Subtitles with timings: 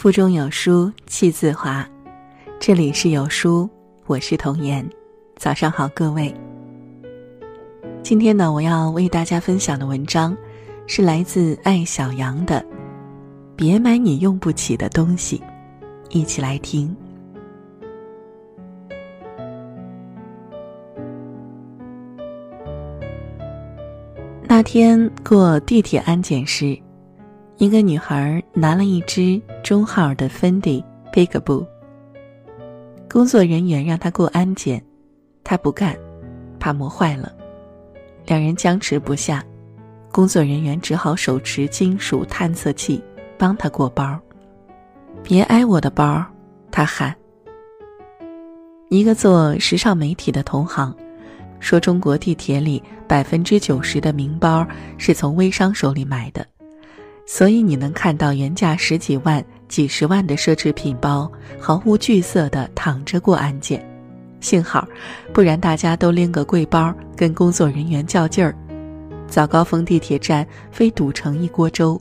[0.00, 1.86] 腹中有书气自华，
[2.58, 3.68] 这里是有书，
[4.06, 4.82] 我是童言。
[5.36, 6.34] 早上好，各位。
[8.02, 10.34] 今天呢，我要为大家分享的文章
[10.86, 12.62] 是来自爱小羊的
[13.54, 15.36] 《别买你用不起的东西》，
[16.08, 16.96] 一起来听。
[24.44, 26.74] 那天过地铁安检时。
[27.60, 30.82] 一个女孩拿了一只中号的芬迪
[31.12, 31.66] Peekaboo，
[33.06, 34.82] 工作人员让她过安检，
[35.44, 35.94] 她不干，
[36.58, 37.30] 怕磨坏了，
[38.24, 39.44] 两人僵持不下，
[40.10, 43.04] 工作人员只好手持金属探测器
[43.36, 44.18] 帮她过包。
[45.22, 46.24] 别挨我的包，
[46.70, 47.14] 他喊。
[48.88, 50.96] 一个做时尚媒体的同行
[51.58, 56.46] 说，中国地铁里百分之九十的名包是从微商手里买的。
[57.32, 63.80] 所以你能看到原价十几万、几十万的奢侈品包毫无惧色地躺着过安检，
[64.40, 64.84] 幸好，
[65.32, 68.52] 不然大家都拎个贵包跟工作人员较劲儿，
[69.28, 71.98] 早高峰地铁站非堵成一锅粥。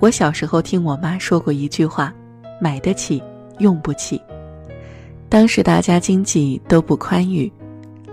[0.00, 2.10] 我小时候听我妈说过一句话
[2.58, 3.22] ：“买得起，
[3.58, 4.18] 用不起。”
[5.28, 7.52] 当时大家经济都不宽裕，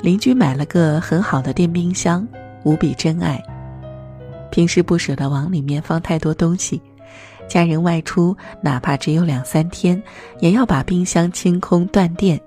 [0.02, 2.28] 邻居买了个很好的电冰箱，
[2.66, 3.42] 无比珍爱。
[4.52, 6.80] 平时不舍得往里面放太多东西，
[7.48, 10.02] 家人外出哪怕只有两三天，
[10.40, 12.40] 也要把冰箱清空断电，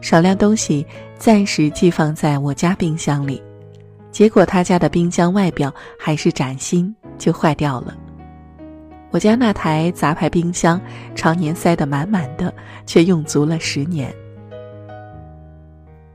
[0.00, 0.86] 少量东西
[1.18, 3.42] 暂时寄放在我家冰箱里。
[4.10, 7.96] 结果他家的冰箱外表还是崭新，就坏掉了。
[9.10, 10.80] 我家那台杂牌冰箱
[11.14, 12.52] 常年塞得满满的，
[12.86, 14.14] 却用足了十年。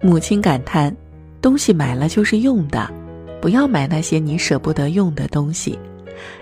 [0.02, 0.95] 母亲感叹
[1.41, 2.90] ：“东西买了就是用的。”
[3.41, 5.78] 不要买那些你舍不得用的东西，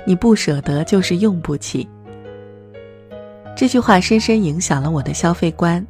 [0.05, 1.87] 你不舍得就是用不起。
[3.55, 5.85] 这句话深深影响了我的消费观。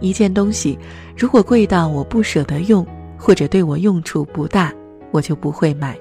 [0.00, 0.78] 一件东西
[1.16, 2.86] 如果贵到我不舍得用，
[3.16, 4.72] 或者对我用处不大，
[5.10, 5.96] 我就不会买。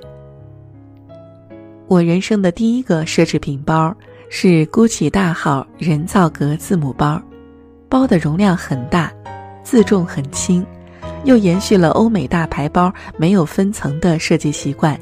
[1.87, 3.95] 我人生的第一个奢侈品包
[4.29, 7.21] 是 GUCCI 大号人造革字母包，
[7.87, 9.13] 包的容量很大，
[9.63, 10.65] 自重很轻。
[11.25, 14.97] 又延续了欧美大牌包没有分层的设计习惯，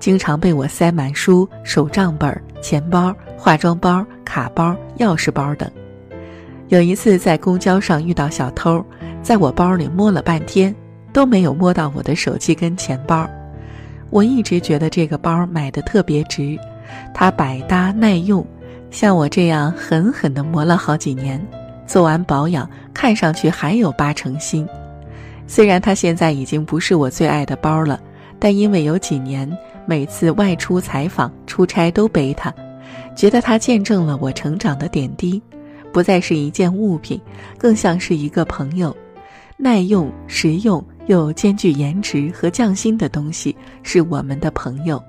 [0.00, 5.70] 经常被我塞满书、手账本、钱包、化妆包、卡包、钥匙包等。
[6.68, 8.84] 有一次在公交上遇到小偷，
[9.22, 10.74] 在我包里摸了半天，
[11.12, 13.28] 都没有摸到我的手机跟钱包。
[14.10, 16.58] 我一直觉得这个包买的特别值，
[17.14, 18.44] 它百搭耐用，
[18.90, 21.40] 像我这样狠狠地磨了好几年，
[21.86, 24.66] 做完保养看上去还有八成新。
[25.50, 28.00] 虽然它现在已经不是我最爱的包了，
[28.38, 29.50] 但因为有几年
[29.84, 32.54] 每次外出采访、出差都背它，
[33.16, 35.42] 觉得它见证了我成长的点滴，
[35.92, 37.20] 不再是一件物品，
[37.58, 38.96] 更像是一个朋友。
[39.56, 45.02] 耐用、实用又兼具颜值和匠心的东西是我们的朋友，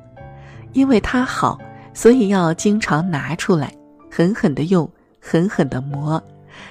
[0.73, 1.56] 因为它好，
[1.94, 3.72] 所以要经常拿出来，
[4.09, 6.19] 狠狠的用，狠狠的磨。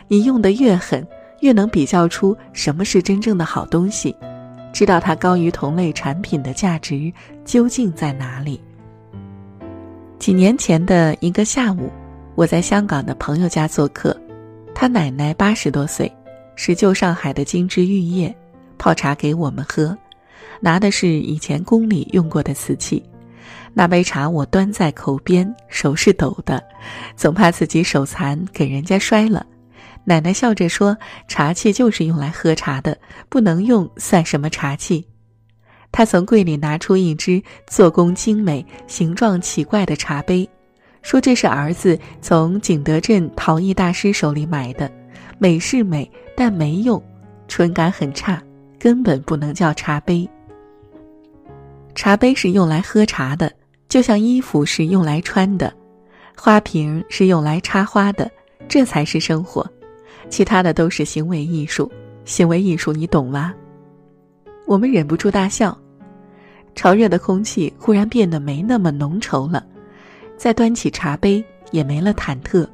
[0.09, 1.07] 你用的越狠。
[1.41, 4.15] 越能比较出什么是真正的好东西，
[4.73, 7.13] 知道它高于同类产品的价值
[7.45, 8.61] 究竟在哪里。
[10.19, 11.91] 几年前的一个下午，
[12.35, 14.15] 我在香港的朋友家做客，
[14.75, 16.11] 他奶奶八十多岁，
[16.57, 18.35] 是旧上海的金枝玉叶，
[18.77, 19.97] 泡茶给我们喝，
[20.61, 23.03] 拿的是以前宫里用过的瓷器。
[23.73, 26.63] 那杯茶我端在口边，手是抖的，
[27.17, 29.47] 总怕自己手残给人家摔了。
[30.05, 30.97] 奶奶笑着说
[31.29, 35.07] ：“茶器就是用来喝茶的，不能用算什么茶器？”
[35.93, 40.49] 她从柜里拿出一只做工精美、形状奇怪的茶杯，
[41.03, 44.91] 说：“这是儿子从景德镇陶艺大师手里买的，
[45.39, 47.01] 美是美，但没用，
[47.47, 48.43] 唇感很差，
[48.79, 50.29] 根本不能叫茶杯。
[51.95, 53.53] 茶杯是用来喝茶的，
[53.89, 55.73] 就像衣服是用来穿的，
[56.37, 58.31] 花瓶是用来插花的，
[58.69, 59.69] 这才是生活。”
[60.31, 61.91] 其他的都是行为艺术，
[62.25, 63.53] 行为艺术你懂吗？
[64.67, 65.77] 我们忍不住大笑。
[66.77, 69.67] 潮热的空气忽然变得没那么浓稠了，
[70.37, 72.67] 再端起茶杯也没了忐忑，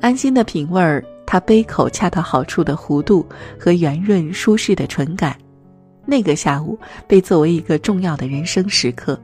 [0.00, 3.24] 安心的品味儿它杯口恰到好处的弧度
[3.58, 5.36] 和圆润舒适的唇感。
[6.04, 6.76] 那个下午
[7.06, 9.18] 被作为一个重要的人生时刻，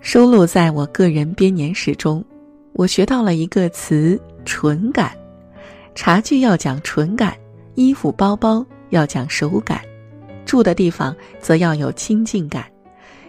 [0.00, 2.24] 收录在我个人编年史中。
[2.72, 5.10] 我学到了一个词：纯感。
[5.96, 7.34] 茶具要讲纯感，
[7.74, 9.80] 衣服包包要讲手感，
[10.44, 12.66] 住的地方则要有亲近感。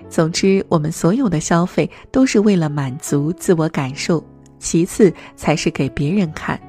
[0.10, 4.22] 总之，我们所有的消费都是为了满足自我感受，
[4.60, 6.60] 其次才是给别人看。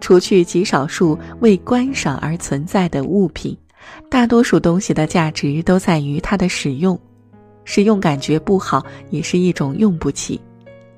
[0.00, 3.56] 除去极少数为观赏而存在的物品，
[4.10, 6.98] 大多数东西的价值都在于它的使用。
[7.64, 10.40] 使用感觉不好，也是一种用不起，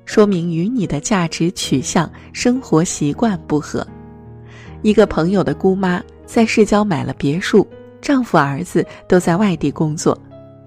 [0.05, 3.87] 说明与你的价值取向、生活习惯不合。
[4.83, 7.67] 一个朋友的姑妈在市郊买了别墅，
[8.01, 10.17] 丈夫、儿子都在外地工作，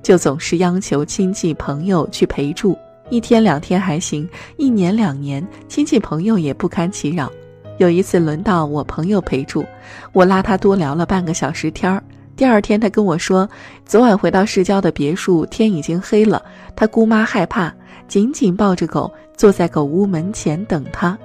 [0.03, 2.77] 就总是央求亲戚朋友去陪住，
[3.09, 7.31] 一天两天还行，一年两年，亲戚朋友也不堪其扰。
[7.79, 9.65] 有一次轮到我朋友陪住，
[10.13, 12.03] 我拉他多聊了半个小时天儿。
[12.37, 13.49] 第二天，他跟我说，
[13.87, 16.43] 昨晚回到市郊的别墅，天已经黑了。
[16.75, 17.73] 他姑妈害怕，
[18.09, 21.19] 紧紧抱着狗，坐在狗屋门前等他。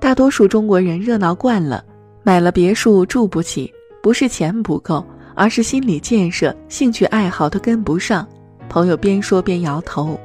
[0.00, 1.84] 大多数中国人热闹惯了，
[2.28, 3.72] 买了别墅住不起，
[4.02, 5.02] 不是钱不够，
[5.34, 8.28] 而是心理建设、兴趣爱好都跟不上。
[8.68, 10.20] 朋友边说边摇头。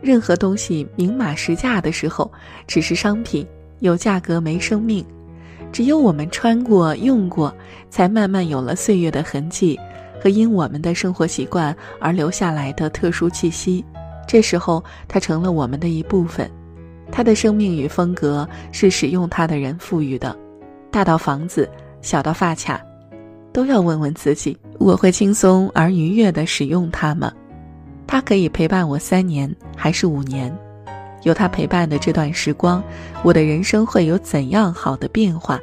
[0.00, 2.32] 任何东西明码实价的时候，
[2.66, 3.46] 只是商品。
[3.80, 5.04] 有价格没生命，
[5.70, 7.54] 只有我们穿过、用过，
[7.90, 9.78] 才慢慢有了岁月的痕迹
[10.18, 13.84] 和因我们的生活习惯而留下来的特殊气息。
[14.26, 16.50] 这时候，它成了我们的一部分。
[17.12, 20.34] 它的生命与风格是使用它的人赋予的。
[20.96, 21.68] 大到房子，
[22.00, 22.80] 小到发卡，
[23.52, 27.30] 都要问问自己：我会轻松而愉悦地使用它吗？
[28.06, 30.50] 它可以陪伴我三年，还是五年？
[31.24, 32.82] 有它陪伴的这段时光，
[33.22, 35.60] 我的人生会有怎样好的变化？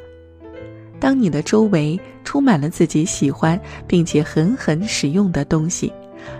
[1.00, 5.92] 当你的周围充满了自己喜欢并且狠狠使用的东西，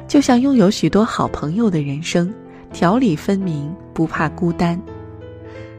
[0.06, 2.32] 就像拥有许多好朋友的人生，
[2.72, 4.80] 条理分明，不怕孤单。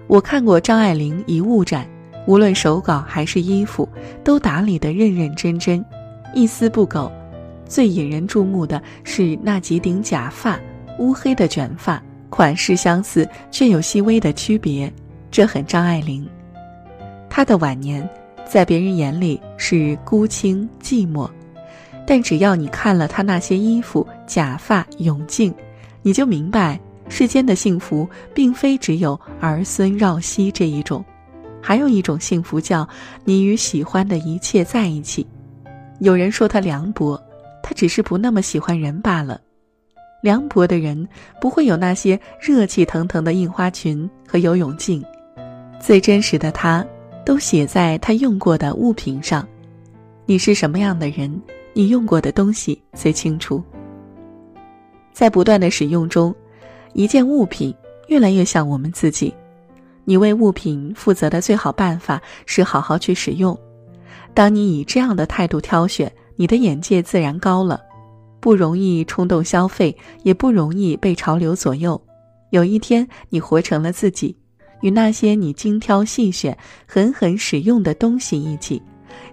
[0.08, 1.88] 我看过张爱玲遗物展，
[2.26, 3.88] 无论手稿还是衣服，
[4.24, 5.84] 都打理得认认真真，
[6.34, 7.12] 一丝不苟。
[7.66, 10.60] 最引人注目的是那几顶假发，
[11.00, 12.02] 乌黑的卷发。
[12.28, 14.92] 款式相似，却有细微的区别，
[15.32, 16.28] 这很张爱玲。
[17.30, 18.08] 她的晚年，
[18.46, 21.30] 在别人眼里是孤清寂寞，
[22.06, 25.54] 但只要你看了她那些衣服、假发、泳镜，
[26.02, 26.78] 你就明白，
[27.08, 31.06] 世间的幸福并非只有儿孙绕膝这一种，
[31.68, 32.88] 还有一种幸福叫
[33.24, 35.26] 你与喜欢的一切在一起。
[35.98, 37.20] 有人说他凉薄，
[37.64, 39.42] 他只是不那么喜欢人罢了。
[40.22, 41.08] 凉薄的人
[41.42, 45.04] 不会有那些热气腾腾的印花裙和游泳镜，
[45.80, 46.86] 最真实的他，
[47.26, 49.48] 都写在他用过的物品上。
[50.28, 51.42] 你是什么样的人，
[51.74, 53.60] 你用过的东西最清楚。
[55.14, 56.32] 在不断的使用中，
[56.94, 57.74] 一件物品
[58.08, 59.34] 越来越像我们自己。
[60.06, 63.58] 你为物品负责的最好办法是好好去使用。
[64.34, 67.82] 当你以这样的态度挑选，你的眼界自然高了。
[68.40, 72.00] 不容易冲动消费，也不容易被潮流左右。
[72.52, 74.38] 有一天，你活成了自己，
[74.82, 76.56] 与那些你精挑细选、
[76.86, 78.80] 狠狠使用的东西一起，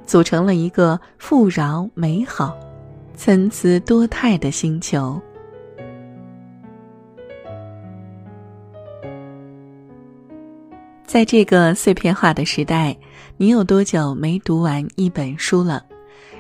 [0.07, 2.57] 组成了一个富饶、美好、
[3.15, 5.21] 参差多态的星球。
[11.13, 12.97] 在这个碎片化的时代，
[13.37, 15.85] 你有多久没读完一本书了？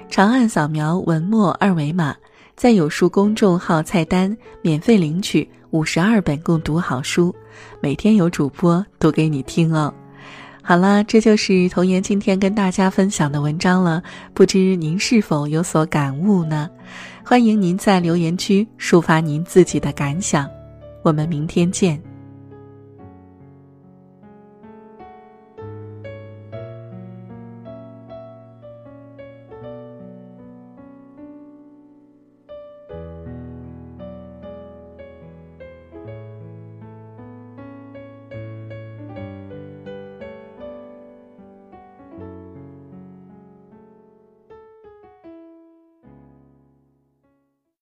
[0.08, 2.16] 长按扫描文末二维码。
[2.56, 7.34] 在有书公众号菜单免费领取五十二本共读好书，
[7.82, 9.92] 每天有主播读给你听哦。
[10.62, 14.02] 好了，这就是童言今天跟大家分享的文章了，
[14.32, 16.70] 不知您是否有所感悟呢？
[17.22, 20.48] 欢迎您在留言区抒发您自己的感想，
[21.02, 22.02] 我们明天见。